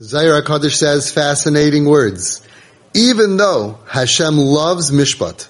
Zohar 0.00 0.40
Hakadosh 0.40 0.76
says 0.76 1.10
fascinating 1.10 1.84
words. 1.84 2.40
Even 2.94 3.36
though 3.36 3.80
Hashem 3.88 4.36
loves 4.36 4.92
mishpat, 4.92 5.48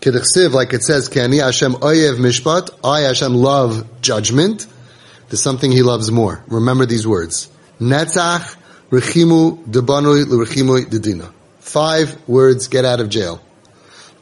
Kedichsiv, 0.00 0.52
like 0.52 0.72
it 0.72 0.84
says, 0.84 1.08
Kani 1.08 1.42
Hashem 1.42 1.72
oyev 1.72 2.16
mishpat, 2.18 2.70
I 2.84 3.00
Hashem 3.00 3.34
love 3.34 4.00
judgment, 4.00 4.68
there's 5.28 5.42
something 5.42 5.72
he 5.72 5.82
loves 5.82 6.12
more. 6.12 6.44
Remember 6.46 6.86
these 6.86 7.08
words. 7.08 7.48
Netzach 7.80 8.54
rechimu 8.90 9.64
debanui 9.64 10.26
l'rechimu 10.28 10.84
dedina. 10.84 11.32
Five 11.58 12.28
words 12.28 12.68
get 12.68 12.84
out 12.84 13.00
of 13.00 13.08
jail. 13.08 13.42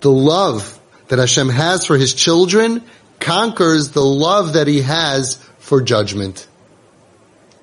The 0.00 0.10
love 0.10 0.80
that 1.08 1.18
Hashem 1.18 1.50
has 1.50 1.84
for 1.84 1.98
his 1.98 2.14
children 2.14 2.82
conquers 3.18 3.90
the 3.90 4.04
love 4.04 4.54
that 4.54 4.68
he 4.68 4.80
has 4.80 5.34
for 5.58 5.82
judgment. 5.82 6.46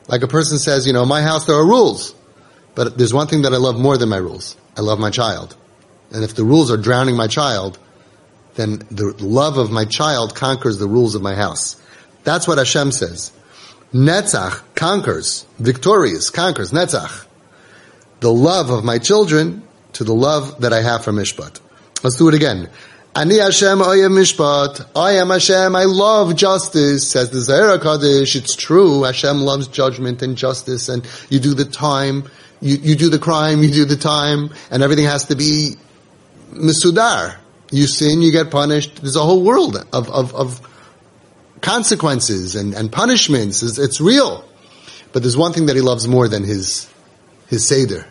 Like 0.07 0.23
a 0.23 0.27
person 0.27 0.57
says, 0.57 0.87
you 0.87 0.93
know, 0.93 1.05
my 1.05 1.21
house 1.21 1.45
there 1.45 1.55
are 1.55 1.65
rules, 1.65 2.15
but 2.75 2.97
there's 2.97 3.13
one 3.13 3.27
thing 3.27 3.41
that 3.43 3.53
I 3.53 3.57
love 3.57 3.77
more 3.77 3.97
than 3.97 4.09
my 4.09 4.17
rules. 4.17 4.55
I 4.75 4.81
love 4.81 4.99
my 4.99 5.09
child. 5.09 5.55
And 6.11 6.23
if 6.23 6.35
the 6.35 6.45
rules 6.45 6.71
are 6.71 6.77
drowning 6.77 7.15
my 7.15 7.27
child, 7.27 7.77
then 8.55 8.79
the 8.89 9.13
love 9.19 9.57
of 9.57 9.71
my 9.71 9.85
child 9.85 10.35
conquers 10.35 10.77
the 10.77 10.87
rules 10.87 11.15
of 11.15 11.21
my 11.21 11.35
house. 11.35 11.75
That's 12.23 12.47
what 12.47 12.57
Hashem 12.57 12.91
says. 12.91 13.31
Netzach 13.93 14.61
conquers, 14.75 15.45
victorious, 15.59 16.29
conquers, 16.29 16.71
Netzach. 16.71 17.25
The 18.19 18.31
love 18.31 18.69
of 18.69 18.83
my 18.83 18.97
children 18.97 19.63
to 19.93 20.03
the 20.03 20.13
love 20.13 20.61
that 20.61 20.73
I 20.73 20.81
have 20.81 21.03
for 21.03 21.11
Mishpat. 21.11 21.59
Let's 22.03 22.17
do 22.17 22.27
it 22.27 22.33
again. 22.33 22.69
Ani 23.17 23.39
Hashem 23.39 23.79
Oyev 23.79 24.11
Mishpat. 24.11 24.89
I 24.95 25.13
am 25.13 25.31
Hashem. 25.31 25.75
I 25.75 25.85
love 25.85 26.35
justice. 26.35 27.09
Says 27.09 27.31
the 27.31 27.39
Zohar 27.39 27.79
Hakadosh. 27.79 28.35
It's 28.35 28.55
true. 28.55 29.01
Hashem 29.01 29.39
loves 29.39 29.67
judgment 29.67 30.21
and 30.21 30.37
justice, 30.37 30.87
and 30.87 31.03
you 31.27 31.39
do 31.39 31.55
the 31.55 31.65
time. 31.65 32.29
You, 32.61 32.75
you 32.75 32.95
do 32.95 33.09
the 33.09 33.17
crime. 33.17 33.63
You 33.63 33.71
do 33.71 33.85
the 33.85 33.95
time, 33.95 34.51
and 34.69 34.83
everything 34.83 35.05
has 35.05 35.25
to 35.25 35.35
be 35.35 35.77
misudar. 36.51 37.37
You 37.71 37.87
sin, 37.87 38.21
you 38.21 38.31
get 38.31 38.51
punished. 38.51 39.01
There's 39.01 39.15
a 39.15 39.23
whole 39.23 39.41
world 39.41 39.77
of 39.91 40.09
of, 40.11 40.35
of 40.35 40.61
consequences 41.61 42.55
and, 42.55 42.75
and 42.75 42.91
punishments. 42.91 43.63
It's, 43.63 43.79
it's 43.79 43.99
real. 43.99 44.47
But 45.11 45.23
there's 45.23 45.35
one 45.35 45.53
thing 45.53 45.65
that 45.65 45.75
he 45.75 45.81
loves 45.81 46.07
more 46.07 46.27
than 46.27 46.43
his 46.43 46.87
his 47.47 47.67
seder. 47.67 48.05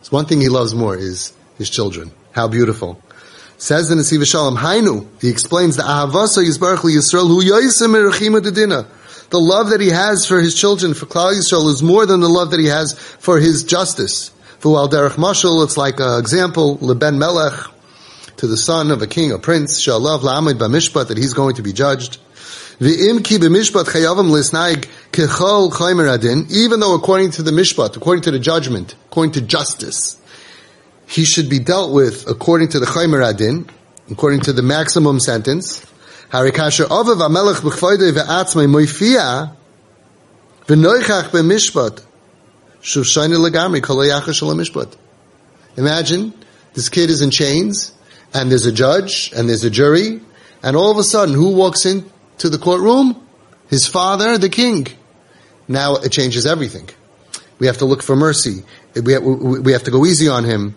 There's 0.00 0.12
one 0.12 0.26
thing 0.26 0.42
he 0.42 0.50
loves 0.50 0.74
more 0.74 0.98
is 0.98 1.32
his 1.56 1.70
children. 1.70 2.10
How 2.32 2.46
beautiful. 2.46 3.00
Says 3.60 3.90
in 3.90 3.98
the 3.98 4.04
Nesiv 4.04 4.26
Shalom, 4.26 4.56
Hainu, 4.56 5.06
he 5.20 5.28
explains 5.28 5.76
the 5.76 5.82
Ahavasa 5.82 6.42
Yisbarach 6.42 6.78
Yisrael, 6.78 7.28
Hu 7.28 7.42
Yoisim 7.42 8.40
Dedina. 8.40 8.86
The 9.28 9.38
love 9.38 9.68
that 9.68 9.82
he 9.82 9.90
has 9.90 10.26
for 10.26 10.40
his 10.40 10.54
children, 10.54 10.94
for 10.94 11.04
Klal 11.04 11.34
Yisrael, 11.34 11.68
is 11.68 11.82
more 11.82 12.06
than 12.06 12.20
the 12.20 12.28
love 12.30 12.52
that 12.52 12.60
he 12.60 12.68
has 12.68 12.94
for 12.94 13.38
his 13.38 13.62
justice. 13.64 14.30
For 14.60 14.78
Al 14.78 14.88
Derech 14.88 15.16
Mashal, 15.16 15.62
it's 15.62 15.76
like 15.76 16.00
an 16.00 16.18
example, 16.18 16.78
Leben 16.80 17.18
Melech, 17.18 17.52
to 18.38 18.46
the 18.46 18.56
son 18.56 18.90
of 18.90 19.02
a 19.02 19.06
king, 19.06 19.30
a 19.30 19.38
prince, 19.38 19.78
Shalav 19.78 20.20
La'amid 20.20 20.54
B'mishpat, 20.54 21.08
that 21.08 21.18
he's 21.18 21.34
going 21.34 21.56
to 21.56 21.62
be 21.62 21.74
judged. 21.74 22.16
Even 22.80 23.12
though 26.80 26.94
according 26.94 27.30
to 27.32 27.42
the 27.42 27.50
mishpat, 27.50 27.94
according 27.94 28.22
to 28.22 28.30
the 28.30 28.38
judgment, 28.38 28.94
according 29.10 29.32
to 29.32 29.42
justice, 29.42 30.16
he 31.10 31.24
should 31.24 31.50
be 31.50 31.58
dealt 31.58 31.92
with 31.92 32.28
according 32.28 32.68
to 32.68 32.78
the 32.78 32.86
Chaymer 32.86 33.28
Adin, 33.28 33.68
according 34.12 34.42
to 34.42 34.52
the 34.52 34.62
maximum 34.62 35.18
sentence. 35.18 35.84
Harikasher 36.30 36.86
Ovav 36.86 37.20
Amelech 37.20 37.56
Moifia 38.68 39.56
Legamri 40.68 41.00
Koloyachash 43.80 44.40
Mishpat. 44.54 44.96
Imagine 45.76 46.32
this 46.74 46.88
kid 46.88 47.10
is 47.10 47.22
in 47.22 47.32
chains, 47.32 47.92
and 48.32 48.48
there's 48.48 48.66
a 48.66 48.72
judge, 48.72 49.32
and 49.36 49.48
there's 49.48 49.64
a 49.64 49.70
jury, 49.70 50.20
and 50.62 50.76
all 50.76 50.92
of 50.92 50.98
a 50.98 51.02
sudden, 51.02 51.34
who 51.34 51.56
walks 51.56 51.86
into 51.86 52.48
the 52.48 52.58
courtroom? 52.58 53.20
His 53.68 53.88
father, 53.88 54.38
the 54.38 54.48
king. 54.48 54.86
Now 55.66 55.96
it 55.96 56.12
changes 56.12 56.46
everything. 56.46 56.88
We 57.58 57.66
have 57.66 57.78
to 57.78 57.84
look 57.84 58.04
for 58.04 58.14
mercy. 58.14 58.62
We 58.94 59.14
have, 59.14 59.24
we 59.24 59.72
have 59.72 59.82
to 59.84 59.90
go 59.90 60.06
easy 60.06 60.28
on 60.28 60.44
him 60.44 60.76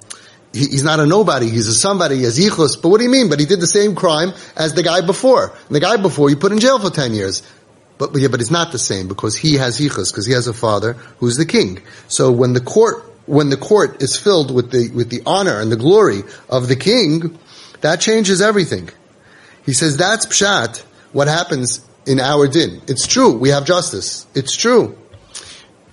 he, 0.54 0.60
he's 0.60 0.84
not 0.84 1.00
a 1.00 1.06
nobody, 1.06 1.50
he's 1.50 1.68
a 1.68 1.74
somebody, 1.74 2.18
he 2.18 2.24
has 2.24 2.40
yichus. 2.40 2.82
But 2.82 2.90
what 2.90 3.00
do 3.00 3.04
you 3.04 3.10
mean? 3.10 3.30
But 3.30 3.40
he 3.40 3.46
did 3.46 3.60
the 3.60 3.68
same 3.68 3.96
crime 3.96 4.34
as 4.56 4.74
the 4.74 4.84
guy 4.84 5.02
before. 5.02 5.48
And 5.68 5.76
the 5.76 5.80
guy 5.80 5.98
before 5.98 6.30
you 6.30 6.38
put 6.38 6.52
in 6.52 6.60
jail 6.60 6.80
for 6.80 6.90
10 6.90 7.14
years. 7.14 7.42
But, 7.98 8.12
yeah, 8.16 8.28
but 8.28 8.40
it's 8.40 8.52
not 8.52 8.72
the 8.72 8.80
same 8.80 9.08
because 9.08 9.36
he 9.36 9.56
has 9.56 9.80
yichus, 9.80 10.12
because 10.12 10.26
he 10.26 10.34
has 10.34 10.48
a 10.48 10.54
father 10.54 10.94
who's 11.20 11.38
the 11.38 11.46
king. 11.46 11.82
So 12.08 12.32
when 12.32 12.54
the 12.54 12.62
court, 12.62 13.04
when 13.26 13.50
the 13.50 13.58
court 13.58 14.02
is 14.02 14.18
filled 14.18 14.54
with 14.54 14.72
the, 14.72 14.90
with 14.90 15.10
the 15.10 15.22
honor 15.26 15.60
and 15.60 15.72
the 15.72 15.78
glory 15.78 16.22
of 16.50 16.68
the 16.68 16.76
king, 16.76 17.38
that 17.82 18.00
changes 18.00 18.42
everything. 18.42 18.90
He 19.66 19.74
says 19.74 19.98
that's 19.98 20.26
pshat, 20.26 20.82
what 21.14 21.28
happens 21.28 21.86
in 22.06 22.20
our 22.20 22.48
din. 22.48 22.82
It's 22.88 23.08
true, 23.08 23.34
we 23.34 23.50
have 23.50 23.66
justice. 23.66 24.28
It's 24.36 24.56
true. 24.56 24.98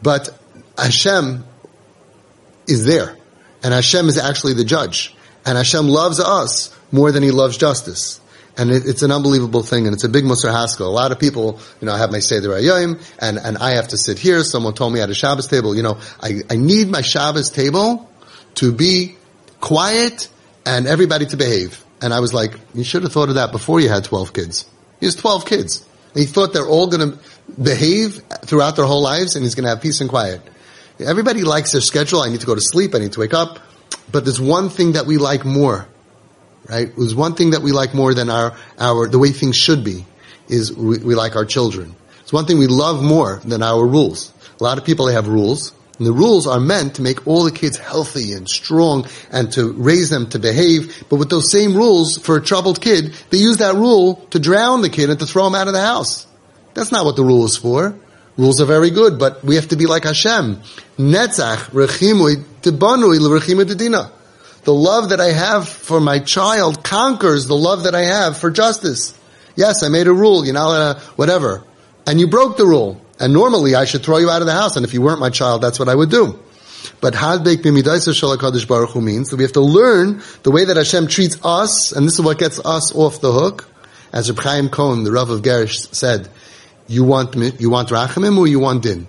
But 0.03 0.31
Hashem 0.77 1.45
is 2.67 2.85
there. 2.85 3.17
And 3.63 3.75
Hashem 3.75 4.09
is 4.09 4.19
actually 4.19 4.55
the 4.55 4.65
judge. 4.65 5.15
And 5.45 5.57
Hashem 5.57 5.89
loves 5.89 6.21
us 6.21 6.75
more 6.93 7.13
than 7.13 7.23
he 7.23 7.31
loves 7.31 7.57
justice. 7.57 8.21
And 8.57 8.71
it, 8.71 8.83
it's 8.87 9.03
an 9.03 9.13
unbelievable 9.13 9.63
thing, 9.63 9.87
and 9.87 9.95
it's 9.95 10.05
a 10.05 10.09
big 10.09 10.25
Musar 10.25 10.53
Haskell. 10.53 10.89
A 10.89 10.91
lot 10.91 11.13
of 11.13 11.19
people, 11.19 11.61
you 11.81 11.87
know, 11.87 11.93
I 11.93 11.99
have 11.99 12.11
my 12.11 12.19
Seder 12.19 12.51
Ayyim, 12.51 13.01
and, 13.19 13.39
and 13.39 13.57
I 13.59 13.73
have 13.73 13.89
to 13.89 13.97
sit 13.97 14.19
here. 14.19 14.43
Someone 14.43 14.75
told 14.75 14.93
me 14.93 15.01
at 15.01 15.09
a 15.09 15.15
Shabbos 15.15 15.47
table, 15.47 15.75
you 15.75 15.83
know, 15.83 15.99
I, 16.21 16.41
I 16.51 16.57
need 16.57 16.89
my 16.89 17.01
Shabbos 17.01 17.51
table 17.51 18.11
to 18.57 18.73
be 18.73 19.17
quiet 19.61 20.29
and 20.67 20.87
everybody 20.87 21.27
to 21.27 21.37
behave. 21.37 21.85
And 22.03 22.13
I 22.13 22.21
was 22.21 22.35
like, 22.35 22.53
you 22.75 22.85
should 22.85 23.03
have 23.03 23.13
thought 23.13 23.29
of 23.29 23.37
that 23.37 23.53
before 23.53 23.81
you 23.81 23.89
had 23.89 24.05
12 24.05 24.33
kids. 24.33 24.69
He 24.99 25.07
has 25.07 25.15
12 25.15 25.47
kids. 25.47 25.87
And 26.15 26.21
he 26.21 26.27
thought 26.27 26.53
they're 26.53 26.67
all 26.67 26.89
going 26.89 27.13
to 27.13 27.19
behave 27.61 28.23
throughout 28.43 28.77
their 28.77 28.85
whole 28.85 29.03
lives 29.03 29.37
and 29.37 29.45
he's 29.45 29.55
going 29.55 29.65
to 29.65 29.71
have 29.71 29.81
peace 29.81 30.01
and 30.01 30.11
quiet. 30.11 30.41
Everybody 31.01 31.43
likes 31.43 31.73
their 31.73 31.81
schedule. 31.81 32.21
I 32.21 32.31
need 32.31 32.41
to 32.41 32.47
go 32.47 32.55
to 32.55 32.61
sleep. 32.61 32.95
I 32.95 32.99
need 32.99 33.13
to 33.13 33.21
wake 33.21 33.35
up. 33.35 33.59
But 34.13 34.25
there's 34.25 34.41
one 34.41 34.71
thing 34.71 34.93
that 34.93 35.07
we 35.07 35.19
like 35.19 35.45
more, 35.45 35.87
right? 36.69 36.93
There's 36.97 37.15
one 37.15 37.35
thing 37.35 37.51
that 37.51 37.63
we 37.63 37.73
like 37.73 37.95
more 37.95 38.13
than 38.15 38.29
our, 38.29 38.57
our, 38.79 39.09
the 39.09 39.19
way 39.19 39.31
things 39.31 39.57
should 39.57 39.85
be 39.85 40.05
is 40.49 40.73
we, 40.73 40.99
we 40.99 41.15
like 41.15 41.37
our 41.37 41.45
children. 41.45 41.95
It's 42.21 42.33
one 42.33 42.47
thing 42.47 42.59
we 42.59 42.67
love 42.67 43.03
more 43.03 43.41
than 43.45 43.63
our 43.63 43.87
rules. 43.87 44.33
A 44.61 44.63
lot 44.63 44.79
of 44.79 44.85
people, 44.85 45.07
they 45.07 45.15
have 45.15 45.29
rules. 45.29 45.73
And 45.99 46.07
the 46.07 46.13
rules 46.13 46.47
are 46.47 46.59
meant 46.59 46.95
to 46.95 47.03
make 47.03 47.27
all 47.27 47.45
the 47.45 47.53
kids 47.53 47.77
healthy 47.77 48.33
and 48.33 48.49
strong 48.49 49.07
and 49.31 49.53
to 49.53 49.73
raise 49.73 50.09
them 50.09 50.31
to 50.31 50.39
behave. 50.39 51.05
But 51.11 51.17
with 51.17 51.29
those 51.29 51.53
same 51.53 51.77
rules 51.77 52.17
for 52.17 52.37
a 52.37 52.43
troubled 52.43 52.81
kid, 52.81 53.13
they 53.29 53.39
use 53.39 53.59
that 53.59 53.75
rule 53.75 54.17
to 54.31 54.39
drown 54.39 54.81
the 54.81 54.89
kid 54.89 55.11
and 55.11 55.19
to 55.19 55.27
throw 55.27 55.47
him 55.47 55.55
out 55.55 55.67
of 55.67 55.75
the 55.75 55.83
house. 55.83 56.27
That's 56.73 56.91
not 56.91 57.05
what 57.05 57.17
the 57.17 57.25
rule 57.25 57.45
is 57.45 57.57
for. 57.57 57.95
Rules 58.37 58.61
are 58.61 58.67
very 58.67 58.91
good, 58.91 59.19
but 59.19 59.45
we 59.45 59.57
have 59.57 59.69
to 59.69 59.77
be 59.77 59.87
like 59.87 60.05
Hashem. 60.05 60.63
Netzach, 60.99 61.71
rechimui, 61.71 62.37
tibanui, 62.63 63.19
l'rechimui 63.21 63.65
dedina. 63.65 64.11
The 64.65 64.75
love 64.75 65.11
that 65.11 65.21
I 65.21 65.33
have 65.33 65.69
for 65.69 66.01
my 66.01 66.19
child 66.19 66.85
conquers 66.85 67.47
the 67.47 67.57
love 67.57 67.85
that 67.85 67.95
I 67.95 68.03
have 68.03 68.37
for 68.37 68.51
justice. 68.51 69.19
Yes, 69.57 69.83
I 69.83 69.89
made 69.89 70.07
a 70.07 70.13
rule, 70.13 70.47
you 70.47 70.53
know, 70.53 70.71
uh, 70.71 71.01
whatever. 71.17 71.65
And 72.07 72.21
you 72.21 72.29
broke 72.29 72.57
the 72.57 72.67
rule. 72.67 73.01
And 73.19 73.35
normally 73.35 73.75
I 73.75 73.85
should 73.85 74.03
throw 74.03 74.17
you 74.17 74.31
out 74.31 74.41
of 74.41 74.47
the 74.47 74.55
house, 74.55 74.77
and 74.77 74.85
if 74.85 74.95
you 74.95 75.03
weren't 75.03 75.21
my 75.21 75.29
child, 75.29 75.61
that's 75.63 75.79
what 75.79 75.91
I 75.91 75.95
would 75.95 76.11
do. 76.11 76.39
But 77.03 77.13
hadbek 77.13 77.57
b'midaisa 77.57 78.15
shalakadosh 78.15 78.67
baruch 78.67 78.91
hu 78.91 79.03
means 79.03 79.29
that 79.29 79.37
we 79.37 79.45
have 79.45 79.53
to 79.53 79.61
learn 79.61 80.23
the 80.43 80.51
way 80.51 80.65
that 80.65 80.79
Hashem 80.79 81.09
treats 81.09 81.39
us, 81.45 81.93
and 81.93 82.07
this 82.07 82.15
is 82.15 82.23
what 82.23 82.39
gets 82.39 82.59
us 82.59 82.95
off 82.95 83.21
the 83.21 83.33
hook. 83.33 83.69
As 84.13 84.31
Reb 84.31 84.41
Chaim 84.41 84.69
Cohen, 84.71 85.05
the 85.05 85.13
Rav 85.13 85.31
of 85.31 85.43
Gersh, 85.43 85.95
said, 85.95 86.29
you 86.91 87.05
want 87.05 87.37
you 87.61 87.71
want 87.71 87.89
rachamim 87.89 88.37
or 88.37 88.49
you 88.49 88.59
want 88.59 88.83
din? 88.83 89.07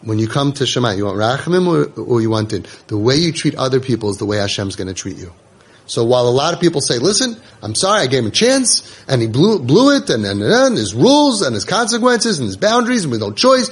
When 0.00 0.18
you 0.18 0.26
come 0.26 0.52
to 0.54 0.66
Shema, 0.66 0.92
you 0.92 1.04
want 1.04 1.18
rachamim 1.18 1.66
or, 1.66 2.00
or 2.00 2.20
you 2.22 2.30
want 2.30 2.48
din? 2.48 2.64
The 2.86 2.96
way 2.96 3.16
you 3.16 3.32
treat 3.32 3.54
other 3.56 3.78
people 3.78 4.10
is 4.10 4.16
the 4.16 4.24
way 4.24 4.38
Hashem's 4.38 4.74
going 4.74 4.88
to 4.88 4.94
treat 4.94 5.18
you. 5.18 5.32
So 5.84 6.04
while 6.04 6.26
a 6.28 6.30
lot 6.30 6.54
of 6.54 6.60
people 6.60 6.80
say, 6.80 6.98
listen, 6.98 7.36
I'm 7.62 7.74
sorry, 7.74 8.02
I 8.02 8.06
gave 8.06 8.20
him 8.20 8.28
a 8.28 8.32
chance, 8.32 9.04
and 9.06 9.22
he 9.22 9.28
blew, 9.28 9.60
blew 9.60 9.96
it, 9.96 10.10
and, 10.10 10.24
and, 10.24 10.42
and 10.42 10.76
there's 10.76 10.94
rules, 10.94 11.42
and 11.42 11.54
there's 11.54 11.64
consequences, 11.64 12.40
and 12.40 12.48
there's 12.48 12.56
boundaries, 12.56 13.04
and 13.04 13.12
with 13.12 13.20
no 13.20 13.30
choice, 13.30 13.70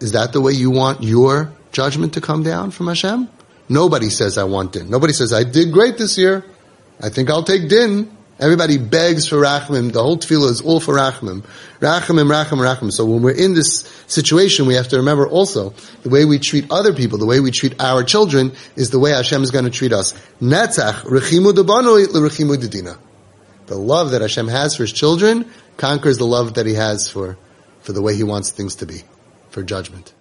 is 0.00 0.12
that 0.12 0.32
the 0.32 0.40
way 0.40 0.52
you 0.52 0.70
want 0.70 1.04
your 1.04 1.52
judgment 1.70 2.14
to 2.14 2.20
come 2.20 2.42
down 2.42 2.72
from 2.72 2.88
Hashem? 2.88 3.28
Nobody 3.68 4.10
says 4.10 4.38
I 4.38 4.44
want 4.44 4.72
din. 4.72 4.90
Nobody 4.90 5.12
says 5.12 5.32
I 5.32 5.44
did 5.44 5.72
great 5.72 5.98
this 5.98 6.18
year. 6.18 6.44
I 7.00 7.10
think 7.10 7.30
I'll 7.30 7.44
take 7.44 7.68
din. 7.68 8.15
Everybody 8.38 8.76
begs 8.76 9.26
for 9.26 9.36
rachmim. 9.36 9.92
The 9.92 10.02
whole 10.02 10.18
tefillah 10.18 10.50
is 10.50 10.60
all 10.60 10.78
for 10.78 10.94
rachmim. 10.94 11.42
Rachmim, 11.80 12.30
rachmim, 12.30 12.58
rachmim. 12.58 12.92
So 12.92 13.06
when 13.06 13.22
we're 13.22 13.30
in 13.30 13.54
this 13.54 13.80
situation, 14.08 14.66
we 14.66 14.74
have 14.74 14.88
to 14.88 14.98
remember 14.98 15.26
also 15.26 15.70
the 16.02 16.10
way 16.10 16.26
we 16.26 16.38
treat 16.38 16.70
other 16.70 16.92
people, 16.92 17.16
the 17.16 17.24
way 17.24 17.40
we 17.40 17.50
treat 17.50 17.80
our 17.80 18.04
children, 18.04 18.52
is 18.76 18.90
the 18.90 18.98
way 18.98 19.12
Hashem 19.12 19.42
is 19.42 19.50
going 19.50 19.64
to 19.64 19.70
treat 19.70 19.94
us. 19.94 20.12
Netzach, 20.42 21.04
rechimu 21.04 21.52
debanoi. 21.54 22.98
The 23.66 23.74
love 23.74 24.10
that 24.10 24.20
Hashem 24.20 24.48
has 24.48 24.76
for 24.76 24.82
His 24.82 24.92
children 24.92 25.50
conquers 25.78 26.18
the 26.18 26.26
love 26.26 26.54
that 26.54 26.66
He 26.66 26.74
has 26.74 27.08
for, 27.08 27.38
for 27.80 27.92
the 27.92 28.02
way 28.02 28.14
He 28.16 28.22
wants 28.22 28.50
things 28.50 28.76
to 28.76 28.86
be, 28.86 29.02
for 29.48 29.62
judgment. 29.62 30.12